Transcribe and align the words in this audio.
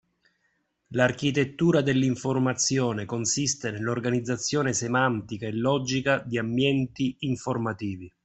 L’architettura 0.93 1.81
dell’informazione 1.81 3.05
consiste 3.05 3.69
nell’organizzazione 3.69 4.73
semantica 4.73 5.45
e 5.45 5.51
logica 5.53 6.17
di 6.25 6.39
ambienti 6.39 7.17
informativi 7.19 8.11